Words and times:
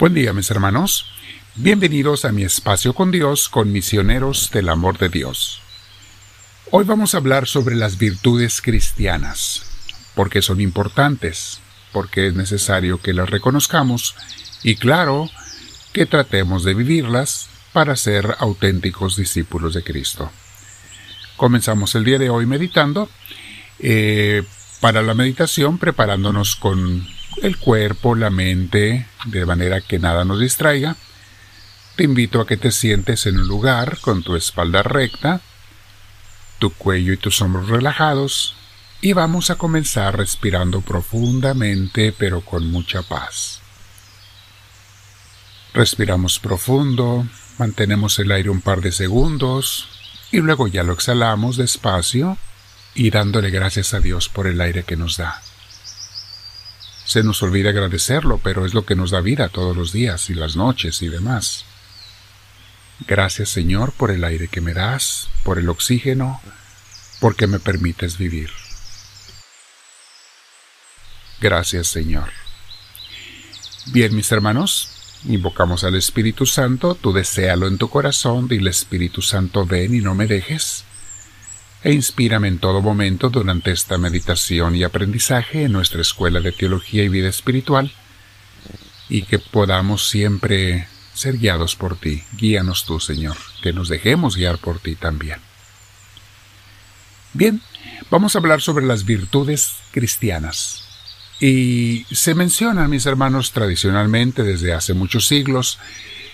Buen 0.00 0.14
día 0.14 0.32
mis 0.32 0.50
hermanos. 0.50 1.04
Bienvenidos 1.56 2.24
a 2.24 2.32
mi 2.32 2.42
espacio 2.42 2.94
con 2.94 3.10
Dios 3.10 3.50
con 3.50 3.70
misioneros 3.70 4.50
del 4.50 4.70
amor 4.70 4.96
de 4.96 5.10
Dios. 5.10 5.60
Hoy 6.70 6.86
vamos 6.86 7.12
a 7.12 7.18
hablar 7.18 7.46
sobre 7.46 7.76
las 7.76 7.98
virtudes 7.98 8.62
cristianas, 8.62 9.60
porque 10.14 10.40
son 10.40 10.62
importantes, 10.62 11.60
porque 11.92 12.28
es 12.28 12.34
necesario 12.34 13.02
que 13.02 13.12
las 13.12 13.28
reconozcamos 13.28 14.14
y 14.62 14.76
claro, 14.76 15.28
que 15.92 16.06
tratemos 16.06 16.64
de 16.64 16.72
vivirlas 16.72 17.50
para 17.74 17.94
ser 17.94 18.36
auténticos 18.38 19.16
discípulos 19.16 19.74
de 19.74 19.82
Cristo. 19.82 20.32
Comenzamos 21.36 21.94
el 21.94 22.04
día 22.04 22.18
de 22.18 22.30
hoy 22.30 22.46
meditando. 22.46 23.10
Eh, 23.78 24.44
para 24.80 25.02
la 25.02 25.12
meditación 25.12 25.76
preparándonos 25.76 26.56
con 26.56 27.06
el 27.42 27.56
cuerpo, 27.58 28.14
la 28.14 28.30
mente, 28.30 29.06
de 29.26 29.46
manera 29.46 29.80
que 29.80 29.98
nada 29.98 30.24
nos 30.24 30.40
distraiga. 30.40 30.96
Te 31.96 32.04
invito 32.04 32.40
a 32.40 32.46
que 32.46 32.56
te 32.56 32.72
sientes 32.72 33.26
en 33.26 33.38
un 33.38 33.48
lugar 33.48 33.98
con 34.00 34.22
tu 34.22 34.36
espalda 34.36 34.82
recta, 34.82 35.40
tu 36.58 36.70
cuello 36.72 37.12
y 37.12 37.16
tus 37.16 37.40
hombros 37.40 37.68
relajados, 37.68 38.54
y 39.00 39.12
vamos 39.14 39.50
a 39.50 39.56
comenzar 39.56 40.16
respirando 40.16 40.82
profundamente 40.82 42.14
pero 42.16 42.42
con 42.42 42.70
mucha 42.70 43.02
paz. 43.02 43.60
Respiramos 45.72 46.38
profundo, 46.38 47.26
mantenemos 47.58 48.18
el 48.18 48.32
aire 48.32 48.50
un 48.50 48.60
par 48.60 48.80
de 48.80 48.92
segundos 48.92 49.88
y 50.32 50.38
luego 50.38 50.66
ya 50.66 50.82
lo 50.82 50.92
exhalamos 50.92 51.56
despacio 51.56 52.36
y 52.94 53.10
dándole 53.10 53.50
gracias 53.50 53.94
a 53.94 54.00
Dios 54.00 54.28
por 54.28 54.46
el 54.46 54.60
aire 54.60 54.84
que 54.84 54.96
nos 54.96 55.16
da. 55.16 55.40
Se 57.10 57.24
nos 57.24 57.42
olvida 57.42 57.70
agradecerlo, 57.70 58.38
pero 58.38 58.64
es 58.64 58.72
lo 58.72 58.86
que 58.86 58.94
nos 58.94 59.10
da 59.10 59.20
vida 59.20 59.48
todos 59.48 59.76
los 59.76 59.90
días 59.90 60.30
y 60.30 60.34
las 60.34 60.54
noches 60.54 61.02
y 61.02 61.08
demás. 61.08 61.64
Gracias 63.04 63.48
Señor 63.48 63.90
por 63.90 64.12
el 64.12 64.22
aire 64.22 64.46
que 64.46 64.60
me 64.60 64.74
das, 64.74 65.28
por 65.42 65.58
el 65.58 65.68
oxígeno, 65.68 66.40
porque 67.18 67.48
me 67.48 67.58
permites 67.58 68.16
vivir. 68.16 68.50
Gracias 71.40 71.88
Señor. 71.88 72.30
Bien, 73.86 74.14
mis 74.14 74.30
hermanos, 74.30 75.18
invocamos 75.24 75.82
al 75.82 75.96
Espíritu 75.96 76.46
Santo, 76.46 76.94
tú 76.94 77.12
deséalo 77.12 77.66
en 77.66 77.76
tu 77.76 77.90
corazón, 77.90 78.46
dile 78.46 78.70
Espíritu 78.70 79.20
Santo, 79.20 79.66
ven 79.66 79.96
y 79.96 80.00
no 80.00 80.14
me 80.14 80.28
dejes 80.28 80.84
e 81.82 81.92
inspírame 81.92 82.48
en 82.48 82.58
todo 82.58 82.82
momento 82.82 83.30
durante 83.30 83.70
esta 83.70 83.96
meditación 83.98 84.76
y 84.76 84.84
aprendizaje 84.84 85.64
en 85.64 85.72
nuestra 85.72 86.00
Escuela 86.00 86.40
de 86.40 86.52
Teología 86.52 87.04
y 87.04 87.08
Vida 87.08 87.28
Espiritual, 87.28 87.92
y 89.08 89.22
que 89.22 89.38
podamos 89.38 90.08
siempre 90.08 90.86
ser 91.14 91.38
guiados 91.38 91.76
por 91.76 91.96
ti. 91.96 92.22
Guíanos 92.36 92.84
tú, 92.84 93.00
Señor, 93.00 93.36
que 93.62 93.72
nos 93.72 93.88
dejemos 93.88 94.36
guiar 94.36 94.58
por 94.58 94.78
ti 94.78 94.94
también. 94.94 95.40
Bien, 97.32 97.60
vamos 98.10 98.34
a 98.34 98.38
hablar 98.38 98.60
sobre 98.60 98.86
las 98.86 99.04
virtudes 99.04 99.74
cristianas. 99.90 100.84
Y 101.40 102.04
se 102.10 102.34
mencionan, 102.34 102.90
mis 102.90 103.06
hermanos, 103.06 103.52
tradicionalmente 103.52 104.42
desde 104.42 104.74
hace 104.74 104.94
muchos 104.94 105.26
siglos, 105.26 105.78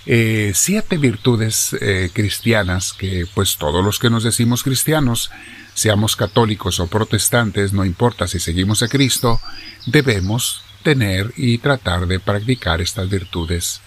eh, 0.07 0.53
siete 0.55 0.99
virtudes 0.99 1.77
eh, 1.81 2.11
cristianas 2.13 2.93
que 2.93 3.27
pues 3.35 3.57
todos 3.57 3.85
los 3.85 3.99
que 3.99 4.09
nos 4.09 4.23
decimos 4.23 4.63
cristianos, 4.63 5.31
seamos 5.75 6.15
católicos 6.15 6.79
o 6.79 6.87
protestantes, 6.87 7.73
no 7.73 7.85
importa 7.85 8.29
si 8.29 8.39
seguimos 8.39 8.83
a 8.83 8.89
Cristo, 8.89 9.41
debemos 9.87 10.63
tener 10.85 11.33
y 11.37 11.59
tratar 11.59 12.07
de 12.07 12.21
practicar 12.21 12.81
estas 12.81 13.11
virtudes 13.11 13.81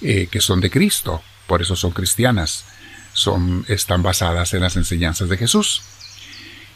eh, 0.00 0.28
que 0.30 0.40
son 0.40 0.60
de 0.60 0.70
Cristo, 0.70 1.20
por 1.48 1.62
eso 1.62 1.74
son 1.74 1.90
cristianas, 1.90 2.64
son, 3.12 3.64
están 3.66 4.02
basadas 4.02 4.54
en 4.54 4.60
las 4.60 4.76
enseñanzas 4.76 5.28
de 5.28 5.36
Jesús. 5.36 5.82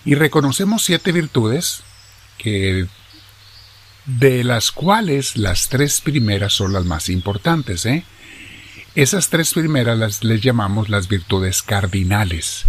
Y 0.04 0.16
reconocemos 0.16 0.82
siete 0.82 1.12
virtudes 1.12 1.82
que 2.38 2.88
de 4.06 4.42
las 4.42 4.72
cuales 4.72 5.36
las 5.36 5.68
tres 5.68 6.00
primeras 6.00 6.54
son 6.54 6.72
las 6.72 6.84
más 6.84 7.08
importantes, 7.08 7.86
¿eh? 7.86 8.04
Esas 8.94 9.28
tres 9.28 9.54
primeras 9.54 9.96
las 9.98 10.24
les 10.24 10.40
llamamos 10.40 10.88
las 10.88 11.08
virtudes 11.08 11.62
cardinales. 11.62 12.64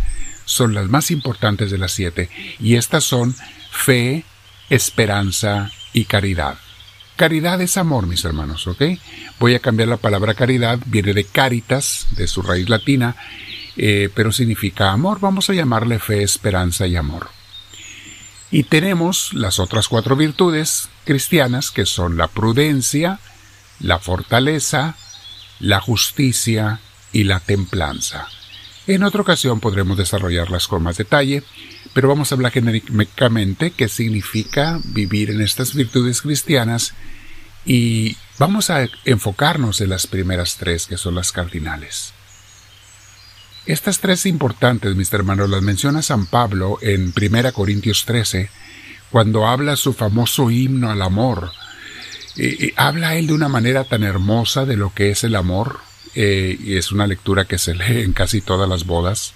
Son 0.45 0.75
las 0.75 0.87
más 0.87 1.09
importantes 1.09 1.71
de 1.71 1.79
las 1.79 1.93
siete 1.93 2.29
y 2.59 2.75
estas 2.75 3.03
son 3.03 3.35
fe, 3.71 4.23
esperanza 4.69 5.71
y 5.93 6.05
caridad. 6.05 6.57
Caridad 7.15 7.59
es 7.61 7.77
amor, 7.77 8.05
mis 8.05 8.23
hermanos, 8.23 8.67
¿ok? 8.67 8.83
Voy 9.39 9.55
a 9.55 9.59
cambiar 9.59 9.89
la 9.89 9.97
palabra 9.97 10.33
caridad, 10.33 10.79
viene 10.85 11.13
de 11.13 11.23
caritas, 11.23 12.07
de 12.11 12.27
su 12.27 12.41
raíz 12.41 12.69
latina, 12.69 13.15
eh, 13.75 14.09
pero 14.13 14.31
significa 14.31 14.91
amor. 14.91 15.19
Vamos 15.19 15.49
a 15.49 15.53
llamarle 15.53 15.99
fe, 15.99 16.23
esperanza 16.23 16.85
y 16.85 16.95
amor. 16.95 17.29
Y 18.51 18.63
tenemos 18.63 19.33
las 19.33 19.59
otras 19.59 19.87
cuatro 19.87 20.15
virtudes 20.15 20.89
cristianas, 21.05 21.71
que 21.71 21.85
son 21.85 22.17
la 22.17 22.27
prudencia, 22.27 23.19
la 23.79 23.97
fortaleza, 23.97 24.95
la 25.61 25.79
justicia 25.79 26.79
y 27.13 27.23
la 27.23 27.39
templanza. 27.39 28.27
En 28.87 29.03
otra 29.03 29.21
ocasión 29.21 29.59
podremos 29.59 29.95
desarrollarlas 29.97 30.67
con 30.67 30.83
más 30.83 30.97
detalle, 30.97 31.43
pero 31.93 32.07
vamos 32.07 32.31
a 32.31 32.35
hablar 32.35 32.51
genéricamente 32.51 33.71
qué 33.71 33.87
significa 33.87 34.79
vivir 34.83 35.29
en 35.29 35.41
estas 35.41 35.75
virtudes 35.75 36.21
cristianas 36.21 36.93
y 37.63 38.17
vamos 38.39 38.69
a 38.69 38.87
enfocarnos 39.05 39.81
en 39.81 39.89
las 39.89 40.07
primeras 40.07 40.57
tres, 40.57 40.87
que 40.87 40.97
son 40.97 41.15
las 41.15 41.31
cardinales. 41.31 42.13
Estas 43.67 43.99
tres 43.99 44.25
importantes, 44.25 44.95
mis 44.95 45.13
hermanos, 45.13 45.49
las 45.49 45.61
menciona 45.61 46.01
San 46.01 46.25
Pablo 46.25 46.79
en 46.81 47.13
1 47.15 47.53
Corintios 47.53 48.05
13, 48.05 48.49
cuando 49.11 49.45
habla 49.45 49.75
su 49.75 49.93
famoso 49.93 50.49
himno 50.49 50.89
al 50.89 51.03
amor, 51.03 51.51
habla 52.75 53.15
él 53.15 53.27
de 53.27 53.33
una 53.33 53.49
manera 53.49 53.83
tan 53.83 54.03
hermosa 54.03 54.65
de 54.65 54.77
lo 54.77 54.93
que 54.93 55.09
es 55.09 55.23
el 55.23 55.35
amor, 55.35 55.79
eh, 56.13 56.57
y 56.59 56.75
es 56.75 56.91
una 56.91 57.07
lectura 57.07 57.45
que 57.45 57.57
se 57.57 57.73
lee 57.75 58.01
en 58.01 58.13
casi 58.13 58.41
todas 58.41 58.67
las 58.67 58.85
bodas, 58.85 59.33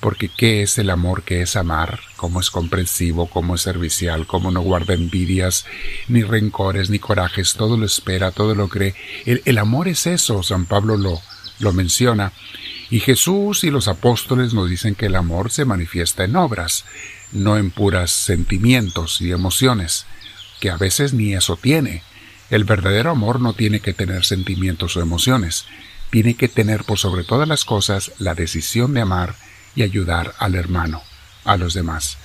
porque 0.00 0.28
¿qué 0.28 0.62
es 0.62 0.78
el 0.78 0.90
amor? 0.90 1.22
¿Qué 1.22 1.42
es 1.42 1.54
amar? 1.54 2.00
¿Cómo 2.16 2.40
es 2.40 2.50
comprensivo? 2.50 3.28
¿Cómo 3.28 3.54
es 3.54 3.62
servicial? 3.62 4.26
¿Cómo 4.26 4.50
no 4.50 4.60
guarda 4.60 4.94
envidias, 4.94 5.64
ni 6.08 6.24
rencores, 6.24 6.90
ni 6.90 6.98
corajes? 6.98 7.54
Todo 7.54 7.76
lo 7.76 7.86
espera, 7.86 8.32
todo 8.32 8.56
lo 8.56 8.68
cree. 8.68 8.96
El, 9.26 9.42
el 9.44 9.58
amor 9.58 9.86
es 9.86 10.08
eso, 10.08 10.42
San 10.42 10.66
Pablo 10.66 10.96
lo, 10.96 11.20
lo 11.60 11.72
menciona. 11.72 12.32
Y 12.90 12.98
Jesús 12.98 13.62
y 13.62 13.70
los 13.70 13.86
apóstoles 13.86 14.54
nos 14.54 14.68
dicen 14.68 14.96
que 14.96 15.06
el 15.06 15.14
amor 15.14 15.52
se 15.52 15.64
manifiesta 15.64 16.24
en 16.24 16.34
obras, 16.34 16.84
no 17.30 17.56
en 17.56 17.70
puras 17.70 18.10
sentimientos 18.10 19.20
y 19.20 19.30
emociones 19.30 20.04
que 20.62 20.70
a 20.70 20.76
veces 20.76 21.12
ni 21.12 21.34
eso 21.34 21.56
tiene. 21.56 22.04
El 22.48 22.62
verdadero 22.62 23.10
amor 23.10 23.40
no 23.40 23.52
tiene 23.52 23.80
que 23.80 23.92
tener 23.92 24.24
sentimientos 24.24 24.96
o 24.96 25.00
emociones, 25.00 25.64
tiene 26.10 26.34
que 26.36 26.46
tener 26.46 26.84
por 26.84 27.00
sobre 27.00 27.24
todas 27.24 27.48
las 27.48 27.64
cosas 27.64 28.12
la 28.20 28.36
decisión 28.36 28.94
de 28.94 29.00
amar 29.00 29.34
y 29.74 29.82
ayudar 29.82 30.36
al 30.38 30.54
hermano, 30.54 31.02
a 31.44 31.56
los 31.56 31.74
demás, 31.74 32.16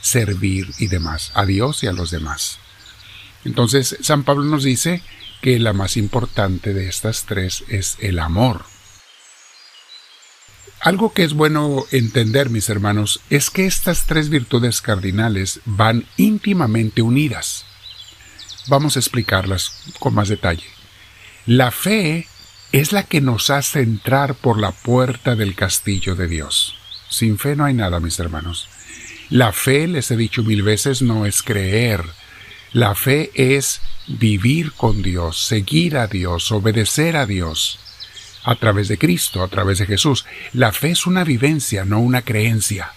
servir 0.00 0.70
y 0.78 0.86
demás, 0.86 1.30
a 1.34 1.44
Dios 1.44 1.82
y 1.82 1.86
a 1.86 1.92
los 1.92 2.10
demás. 2.10 2.56
Entonces, 3.44 3.98
San 4.00 4.24
Pablo 4.24 4.44
nos 4.44 4.64
dice 4.64 5.02
que 5.42 5.58
la 5.58 5.74
más 5.74 5.98
importante 5.98 6.72
de 6.72 6.88
estas 6.88 7.26
tres 7.26 7.64
es 7.68 7.98
el 8.00 8.18
amor. 8.18 8.64
Algo 10.80 11.12
que 11.12 11.24
es 11.24 11.34
bueno 11.34 11.84
entender, 11.90 12.48
mis 12.48 12.70
hermanos, 12.70 13.20
es 13.28 13.50
que 13.50 13.66
estas 13.66 14.06
tres 14.06 14.30
virtudes 14.30 14.80
cardinales 14.80 15.60
van 15.66 16.06
íntimamente 16.16 17.02
unidas. 17.02 17.66
Vamos 18.66 18.96
a 18.96 18.98
explicarlas 18.98 19.72
con 19.98 20.14
más 20.14 20.28
detalle. 20.28 20.66
La 21.46 21.70
fe 21.70 22.26
es 22.72 22.92
la 22.92 23.02
que 23.04 23.20
nos 23.20 23.50
hace 23.50 23.80
entrar 23.80 24.34
por 24.34 24.58
la 24.58 24.72
puerta 24.72 25.36
del 25.36 25.54
castillo 25.54 26.14
de 26.14 26.28
Dios. 26.28 26.76
Sin 27.10 27.38
fe 27.38 27.54
no 27.56 27.64
hay 27.64 27.74
nada, 27.74 28.00
mis 28.00 28.18
hermanos. 28.18 28.68
La 29.30 29.52
fe, 29.52 29.86
les 29.86 30.10
he 30.10 30.16
dicho 30.16 30.42
mil 30.42 30.62
veces, 30.62 31.02
no 31.02 31.26
es 31.26 31.42
creer. 31.42 32.04
La 32.72 32.94
fe 32.94 33.30
es 33.34 33.80
vivir 34.06 34.72
con 34.72 35.02
Dios, 35.02 35.46
seguir 35.46 35.96
a 35.96 36.06
Dios, 36.06 36.50
obedecer 36.50 37.16
a 37.16 37.26
Dios, 37.26 37.78
a 38.44 38.56
través 38.56 38.88
de 38.88 38.98
Cristo, 38.98 39.42
a 39.42 39.48
través 39.48 39.78
de 39.78 39.86
Jesús. 39.86 40.24
La 40.52 40.72
fe 40.72 40.90
es 40.90 41.06
una 41.06 41.22
vivencia, 41.22 41.84
no 41.84 42.00
una 42.00 42.22
creencia. 42.22 42.92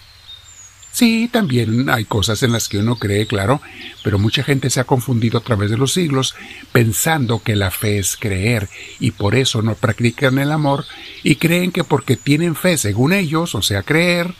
Sí, 0.92 1.28
también 1.30 1.90
hay 1.90 2.06
cosas 2.06 2.42
en 2.42 2.52
las 2.52 2.68
que 2.68 2.78
uno 2.78 2.96
cree, 2.96 3.26
claro, 3.26 3.60
pero 4.02 4.18
mucha 4.18 4.42
gente 4.42 4.68
se 4.70 4.80
ha 4.80 4.84
confundido 4.84 5.38
a 5.38 5.42
través 5.42 5.70
de 5.70 5.76
los 5.76 5.92
siglos 5.92 6.34
pensando 6.72 7.42
que 7.42 7.54
la 7.54 7.70
fe 7.70 7.98
es 7.98 8.16
creer 8.16 8.68
y 8.98 9.12
por 9.12 9.36
eso 9.36 9.62
no 9.62 9.74
practican 9.74 10.38
el 10.38 10.50
amor 10.50 10.86
y 11.22 11.36
creen 11.36 11.70
que 11.70 11.84
porque 11.84 12.16
tienen 12.16 12.56
fe 12.56 12.78
según 12.78 13.12
ellos, 13.12 13.54
o 13.54 13.62
sea, 13.62 13.82
creer, 13.82 14.34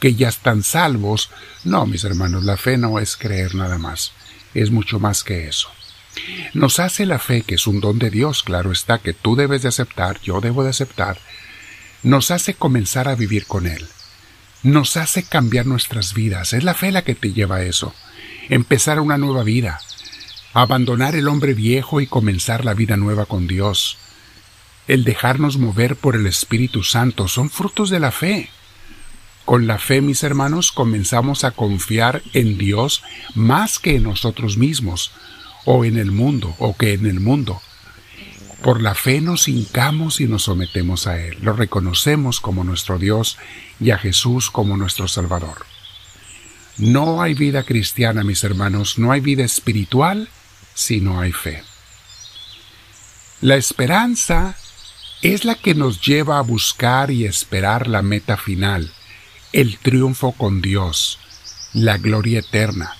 que 0.00 0.14
ya 0.14 0.28
están 0.28 0.62
salvos. 0.62 1.30
No, 1.64 1.86
mis 1.86 2.04
hermanos, 2.04 2.44
la 2.44 2.56
fe 2.56 2.78
no 2.78 2.98
es 2.98 3.16
creer 3.16 3.54
nada 3.54 3.76
más, 3.76 4.12
es 4.54 4.70
mucho 4.70 4.98
más 4.98 5.22
que 5.22 5.48
eso. 5.48 5.68
Nos 6.54 6.80
hace 6.80 7.06
la 7.06 7.18
fe, 7.18 7.42
que 7.42 7.54
es 7.56 7.66
un 7.66 7.80
don 7.80 7.98
de 7.98 8.10
Dios, 8.10 8.42
claro 8.42 8.72
está, 8.72 8.98
que 8.98 9.12
tú 9.12 9.36
debes 9.36 9.62
de 9.62 9.68
aceptar, 9.68 10.20
yo 10.22 10.40
debo 10.40 10.64
de 10.64 10.70
aceptar, 10.70 11.18
nos 12.02 12.30
hace 12.30 12.54
comenzar 12.54 13.08
a 13.08 13.14
vivir 13.14 13.46
con 13.46 13.66
Él. 13.66 13.86
Nos 14.62 14.98
hace 14.98 15.22
cambiar 15.22 15.66
nuestras 15.66 16.12
vidas. 16.12 16.52
Es 16.52 16.64
la 16.64 16.74
fe 16.74 16.92
la 16.92 17.02
que 17.02 17.14
te 17.14 17.32
lleva 17.32 17.56
a 17.56 17.62
eso. 17.62 17.94
Empezar 18.50 19.00
una 19.00 19.16
nueva 19.16 19.42
vida. 19.42 19.80
Abandonar 20.52 21.14
el 21.14 21.28
hombre 21.28 21.54
viejo 21.54 22.00
y 22.00 22.06
comenzar 22.06 22.64
la 22.64 22.74
vida 22.74 22.96
nueva 22.96 23.24
con 23.24 23.46
Dios. 23.46 23.96
El 24.86 25.04
dejarnos 25.04 25.56
mover 25.56 25.96
por 25.96 26.16
el 26.16 26.26
Espíritu 26.26 26.82
Santo 26.82 27.28
son 27.28 27.48
frutos 27.48 27.88
de 27.88 28.00
la 28.00 28.12
fe. 28.12 28.50
Con 29.46 29.66
la 29.66 29.78
fe, 29.78 30.02
mis 30.02 30.22
hermanos, 30.24 30.72
comenzamos 30.72 31.44
a 31.44 31.52
confiar 31.52 32.22
en 32.34 32.58
Dios 32.58 33.02
más 33.34 33.78
que 33.78 33.96
en 33.96 34.02
nosotros 34.02 34.58
mismos, 34.58 35.12
o 35.64 35.84
en 35.84 35.96
el 35.96 36.10
mundo, 36.10 36.54
o 36.58 36.76
que 36.76 36.92
en 36.92 37.06
el 37.06 37.20
mundo. 37.20 37.62
Por 38.62 38.82
la 38.82 38.94
fe 38.94 39.22
nos 39.22 39.48
hincamos 39.48 40.20
y 40.20 40.26
nos 40.26 40.42
sometemos 40.44 41.06
a 41.06 41.18
Él, 41.18 41.38
lo 41.40 41.54
reconocemos 41.54 42.40
como 42.40 42.62
nuestro 42.62 42.98
Dios 42.98 43.38
y 43.80 43.90
a 43.90 43.98
Jesús 43.98 44.50
como 44.50 44.76
nuestro 44.76 45.08
Salvador. 45.08 45.64
No 46.76 47.22
hay 47.22 47.34
vida 47.34 47.62
cristiana, 47.62 48.22
mis 48.22 48.44
hermanos, 48.44 48.98
no 48.98 49.12
hay 49.12 49.20
vida 49.20 49.44
espiritual 49.44 50.28
si 50.74 51.00
no 51.00 51.20
hay 51.20 51.32
fe. 51.32 51.62
La 53.40 53.56
esperanza 53.56 54.56
es 55.22 55.46
la 55.46 55.54
que 55.54 55.74
nos 55.74 56.02
lleva 56.02 56.38
a 56.38 56.42
buscar 56.42 57.10
y 57.10 57.24
esperar 57.24 57.86
la 57.86 58.02
meta 58.02 58.36
final, 58.36 58.92
el 59.52 59.78
triunfo 59.78 60.32
con 60.32 60.60
Dios, 60.60 61.18
la 61.72 61.96
gloria 61.96 62.40
eterna. 62.40 62.94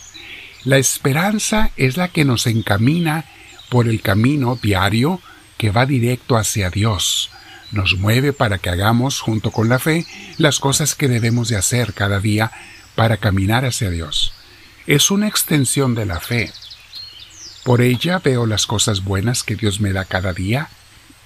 La 0.65 0.79
esperanza 0.79 1.71
es 1.77 1.99
la 1.99 2.09
que 2.09 2.25
nos 2.25 2.47
encamina 2.47 3.27
por 3.69 3.89
el 3.89 4.01
camino 4.01 4.59
diario 4.61 5.21
que 5.61 5.71
va 5.71 5.85
directo 5.85 6.39
hacia 6.39 6.71
Dios. 6.71 7.29
Nos 7.71 7.99
mueve 7.99 8.33
para 8.33 8.57
que 8.57 8.71
hagamos, 8.71 9.21
junto 9.21 9.51
con 9.51 9.69
la 9.69 9.79
fe, 9.79 10.07
las 10.39 10.59
cosas 10.59 10.95
que 10.95 11.07
debemos 11.07 11.49
de 11.49 11.57
hacer 11.57 11.93
cada 11.93 12.19
día 12.19 12.51
para 12.95 13.19
caminar 13.19 13.67
hacia 13.67 13.91
Dios. 13.91 14.33
Es 14.87 15.11
una 15.11 15.29
extensión 15.29 15.95
de 15.95 16.07
la 16.07 16.19
fe. 16.19 16.51
Por 17.63 17.83
ella 17.83 18.21
veo 18.21 18.47
las 18.47 18.65
cosas 18.65 19.05
buenas 19.05 19.43
que 19.43 19.55
Dios 19.55 19.83
me 19.83 19.93
da 19.93 20.07
cada 20.07 20.33
día, 20.33 20.71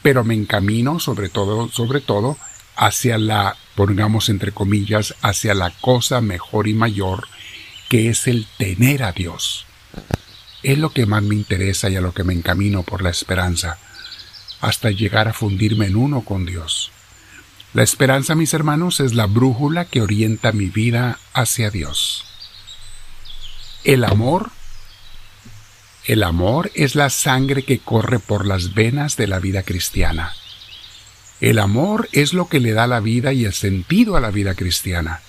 pero 0.03 0.25
me 0.25 0.35
encamino 0.35 0.99
sobre 0.99 1.29
todo, 1.29 1.69
sobre 1.69 2.01
todo, 2.01 2.37
hacia 2.75 3.19
la, 3.19 3.57
pongamos 3.77 4.31
entre 4.31 4.51
comillas, 4.51 5.15
hacia 5.23 5.55
la 5.55 5.71
cosa 5.81 6.21
mejor 6.21 6.67
y 6.67 6.75
mayor, 6.75 7.29
que 7.89 8.09
es 8.09 8.27
el 8.27 8.49
tener 8.59 9.05
a 9.05 9.13
Dios. 9.13 9.65
Es 10.65 10.77
lo 10.79 10.91
que 10.91 11.07
más 11.07 11.23
me 11.23 11.37
interesa 11.37 11.89
y 11.89 11.95
a 11.95 12.01
lo 12.01 12.13
que 12.13 12.25
me 12.25 12.35
encamino 12.35 12.83
por 12.83 13.01
la 13.01 13.11
esperanza 13.11 13.79
hasta 14.65 14.91
llegar 14.91 15.29
a 15.29 15.33
fundirme 15.33 15.87
en 15.87 15.97
uno 15.97 16.23
con 16.23 16.47
Dios. 16.47 16.91
La 17.75 17.83
esperanza, 17.83 18.35
mis 18.35 18.55
hermanos, 18.55 19.01
es 19.01 19.15
la 19.15 19.27
brújula 19.27 19.85
que 19.85 20.01
orienta 20.01 20.53
mi 20.53 20.67
vida 20.67 21.19
hacia 21.33 21.71
Dios. 21.71 22.25
El 23.83 24.05
amor, 24.05 24.51
el 26.07 26.23
amor 26.23 26.71
es 26.75 26.95
la 26.95 27.11
sangre 27.11 27.65
que 27.65 27.81
corre 27.81 28.21
por 28.21 28.47
las 28.47 28.75
venas 28.75 29.17
de 29.17 29.27
la 29.27 29.39
vida 29.39 29.65
cristiana. 29.65 30.33
El 31.41 31.59
amor 31.59 32.09
es 32.13 32.33
lo 32.33 32.49
que 32.49 32.61
le 32.61 32.73
da 32.73 32.87
la 32.87 33.01
vida 33.01 33.33
y 33.33 33.45
el 33.45 33.53
sentido 33.53 34.17
a 34.17 34.21
la 34.21 34.31
vida 34.31 34.55
cristiana. 34.55 35.21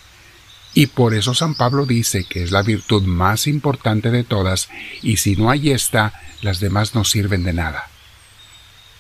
Y 0.74 0.88
por 0.88 1.14
eso 1.14 1.34
San 1.34 1.56
Pablo 1.56 1.86
dice 1.86 2.26
que 2.26 2.44
es 2.44 2.52
la 2.52 2.62
virtud 2.62 3.04
más 3.04 3.48
importante 3.48 4.12
de 4.12 4.24
todas, 4.24 4.70
y 5.02 5.18
si 5.18 5.36
no 5.36 5.50
hay 5.50 5.72
esta, 5.72 6.14
las 6.42 6.60
demás 6.60 6.96
no 6.96 7.04
sirven 7.04 7.44
de 7.44 7.54
nada. 7.54 7.90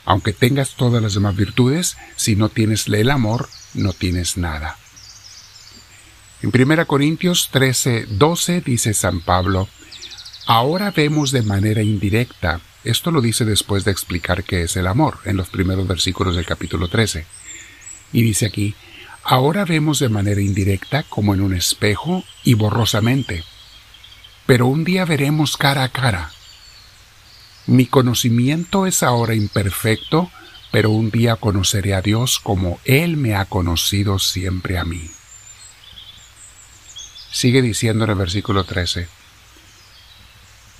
Aunque 0.06 0.34
tengas 0.34 0.76
todas 0.76 1.02
las 1.02 1.16
demás 1.16 1.36
virtudes, 1.36 1.98
si 2.16 2.36
no 2.36 2.50
tienes 2.50 2.88
el 2.88 3.10
amor, 3.10 3.50
no 3.74 3.94
tienes 3.94 4.38
nada. 4.38 4.78
En 6.42 6.52
1 6.54 6.86
Corintios 6.86 7.50
13, 7.52 8.06
12 8.10 8.62
dice 8.62 8.94
San 8.94 9.22
Pablo, 9.22 9.68
Ahora 10.48 10.92
vemos 10.92 11.32
de 11.32 11.42
manera 11.42 11.82
indirecta, 11.82 12.62
esto 12.84 13.10
lo 13.10 13.20
dice 13.20 13.46
después 13.46 13.84
de 13.84 13.92
explicar 13.92 14.44
qué 14.44 14.62
es 14.62 14.76
el 14.76 14.86
amor, 14.86 15.18
en 15.26 15.38
los 15.38 15.50
primeros 15.50 15.88
versículos 15.88 16.36
del 16.36 16.46
capítulo 16.46 16.88
13. 16.88 17.26
Y 18.14 18.22
dice 18.22 18.46
aquí, 18.46 18.76
Ahora 19.24 19.66
vemos 19.66 19.98
de 19.98 20.10
manera 20.10 20.40
indirecta 20.40 21.02
como 21.02 21.34
en 21.34 21.42
un 21.42 21.56
espejo 21.56 22.24
y 22.44 22.54
borrosamente, 22.54 23.44
pero 24.46 24.68
un 24.68 24.84
día 24.84 25.04
veremos 25.04 25.58
cara 25.58 25.84
a 25.84 25.90
cara. 25.90 26.32
Mi 27.68 27.88
conocimiento 27.88 28.86
es 28.86 29.02
ahora 29.02 29.34
imperfecto, 29.34 30.30
pero 30.72 30.92
un 30.92 31.10
día 31.10 31.36
conoceré 31.36 31.96
a 31.96 32.02
Dios 32.02 32.40
como 32.40 32.80
Él 32.86 33.18
me 33.18 33.36
ha 33.36 33.46
conocido 33.46 34.20
siempre 34.20 34.78
a 34.78 34.86
mí. 34.86 35.10
Sigue 37.32 37.62
diciendo 37.62 38.06
en 38.06 38.12
el 38.12 38.18
versículo 38.18 38.64
13. 38.66 39.08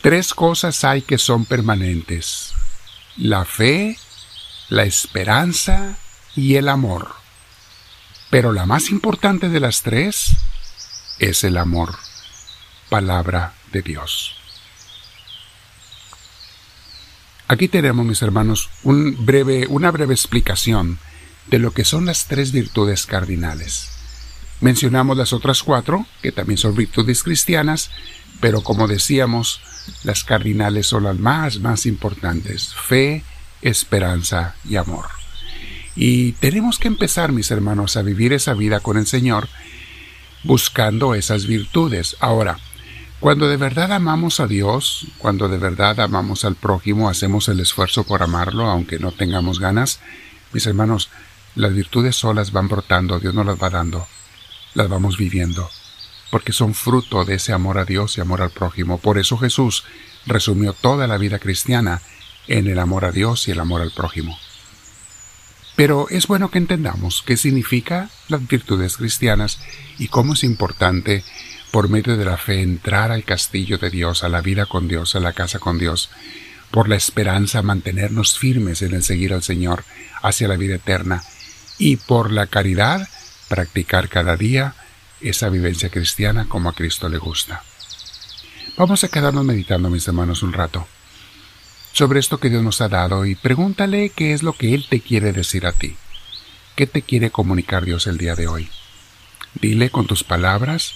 Tres 0.02 0.34
cosas 0.34 0.84
hay 0.84 1.02
que 1.02 1.18
son 1.18 1.46
permanentes. 1.46 2.54
La 3.18 3.46
fe, 3.46 3.98
la 4.70 4.84
esperanza 4.84 5.98
y 6.36 6.56
el 6.56 6.70
amor. 6.70 7.16
Pero 8.30 8.52
la 8.52 8.66
más 8.66 8.92
importante 8.92 9.50
de 9.50 9.60
las 9.60 9.82
tres 9.82 10.32
es 11.18 11.44
el 11.44 11.58
amor. 11.58 11.96
Palabra 12.90 13.54
de 13.72 13.82
Dios. 13.82 14.45
Aquí 17.48 17.68
tenemos, 17.68 18.06
mis 18.06 18.22
hermanos, 18.22 18.70
un 18.84 19.26
breve, 19.26 19.68
una 19.68 19.92
breve 19.92 20.14
explicación 20.14 20.98
de 21.48 21.60
lo 21.60 21.72
que 21.72 21.86
son 21.86 22.06
las 22.06 22.26
tres 22.28 22.52
virtudes 22.52 23.06
cardinales. 23.06 23.90
Mencionamos 24.62 25.16
las 25.16 25.32
otras 25.32 25.62
cuatro, 25.62 26.08
que 26.24 26.32
también 26.32 26.58
son 26.58 26.76
virtudes 26.76 27.22
cristianas, 27.22 27.92
pero 28.40 28.62
como 28.62 28.88
decíamos, 28.88 29.62
las 30.04 30.24
cardinales 30.24 30.88
son 30.88 31.04
las 31.04 31.20
más, 31.20 31.60
más 31.60 31.86
importantes, 31.86 32.74
fe, 32.74 33.24
esperanza 33.62 34.56
y 34.68 34.78
amor. 34.78 35.06
Y 35.96 36.34
tenemos 36.34 36.80
que 36.80 36.88
empezar, 36.88 37.32
mis 37.32 37.52
hermanos, 37.52 37.96
a 37.96 38.02
vivir 38.02 38.34
esa 38.34 38.54
vida 38.54 38.80
con 38.80 38.98
el 38.98 39.06
Señor, 39.06 39.48
buscando 40.44 41.16
esas 41.16 41.46
virtudes. 41.46 42.18
Ahora, 42.20 42.58
cuando 43.26 43.48
de 43.48 43.58
verdad 43.58 43.92
amamos 43.92 44.40
a 44.40 44.46
Dios, 44.46 45.08
cuando 45.18 45.50
de 45.50 45.58
verdad 45.58 46.00
amamos 46.00 46.46
al 46.46 46.54
prójimo, 46.54 47.10
hacemos 47.10 47.48
el 47.48 47.60
esfuerzo 47.60 48.04
por 48.04 48.22
amarlo, 48.22 48.70
aunque 48.70 49.00
no 49.00 49.12
tengamos 49.12 49.60
ganas, 49.60 50.00
mis 50.54 50.68
hermanos, 50.68 51.10
las 51.56 51.74
virtudes 51.74 52.16
solas 52.16 52.52
van 52.52 52.68
brotando, 52.68 53.20
Dios 53.20 53.34
nos 53.34 53.48
las 53.48 53.60
va 53.60 53.72
dando, 53.72 54.06
las 54.76 54.90
vamos 54.90 55.18
viviendo, 55.18 55.68
porque 56.30 56.54
son 56.54 56.76
fruto 56.76 57.26
de 57.26 57.34
ese 57.38 57.52
amor 57.52 57.80
a 57.80 57.86
Dios 57.86 58.16
y 58.16 58.22
amor 58.22 58.44
al 58.44 58.52
prójimo. 58.52 59.00
Por 59.00 59.18
eso 59.18 59.40
Jesús 59.40 59.86
resumió 60.28 60.74
toda 60.74 61.08
la 61.08 61.18
vida 61.18 61.40
cristiana 61.40 62.04
en 62.46 62.68
el 62.68 62.78
amor 62.78 63.06
a 63.06 63.12
Dios 63.12 63.48
y 63.48 63.52
el 63.54 63.60
amor 63.60 63.82
al 63.82 63.90
prójimo. 63.90 64.38
Pero 65.76 66.06
es 66.12 66.28
bueno 66.28 66.52
que 66.52 66.60
entendamos 66.60 67.24
qué 67.26 67.38
significa 67.38 68.12
las 68.28 68.48
virtudes 68.48 68.98
cristianas 68.98 69.60
y 69.98 70.10
cómo 70.10 70.34
es 70.34 70.44
importante 70.44 71.24
por 71.76 71.90
medio 71.90 72.16
de 72.16 72.24
la 72.24 72.38
fe 72.38 72.62
entrar 72.62 73.12
al 73.12 73.26
castillo 73.26 73.78
de 73.78 73.90
Dios, 73.90 74.24
a 74.24 74.30
la 74.30 74.40
vida 74.40 74.66
con 74.66 74.88
Dios, 74.88 75.14
a 75.14 75.20
la 75.20 75.34
casa 75.34 75.60
con 75.60 75.78
Dios, 75.78 76.10
por 76.72 76.88
la 76.88 76.96
esperanza 76.96 77.62
mantenernos 77.64 78.40
firmes 78.40 78.82
en 78.82 78.94
el 78.94 79.04
seguir 79.04 79.34
al 79.34 79.44
Señor 79.44 79.84
hacia 80.22 80.48
la 80.48 80.56
vida 80.56 80.76
eterna 80.76 81.22
y 81.78 81.98
por 81.98 82.32
la 82.32 82.48
caridad 82.48 83.10
practicar 83.50 84.08
cada 84.08 84.38
día 84.38 84.74
esa 85.20 85.50
vivencia 85.50 85.90
cristiana 85.90 86.46
como 86.48 86.70
a 86.70 86.74
Cristo 86.74 87.10
le 87.10 87.18
gusta. 87.18 87.62
Vamos 88.78 89.04
a 89.04 89.10
quedarnos 89.10 89.44
meditando, 89.44 89.90
mis 89.90 90.08
hermanos, 90.08 90.44
un 90.44 90.54
rato 90.54 90.88
sobre 91.92 92.22
esto 92.22 92.40
que 92.40 92.50
Dios 92.50 92.64
nos 92.64 92.80
ha 92.80 92.88
dado 92.88 93.26
y 93.26 93.36
pregúntale 93.36 94.12
qué 94.12 94.32
es 94.32 94.44
lo 94.44 94.54
que 94.54 94.74
Él 94.74 94.86
te 94.90 95.02
quiere 95.02 95.34
decir 95.34 95.66
a 95.66 95.74
ti. 95.74 95.98
¿Qué 96.78 96.88
te 96.88 97.02
quiere 97.02 97.32
comunicar 97.32 97.84
Dios 97.84 98.08
el 98.08 98.18
día 98.18 98.36
de 98.36 98.48
hoy? 98.48 98.70
Dile 99.56 99.90
con 99.90 100.08
tus 100.08 100.24
palabras 100.24 100.96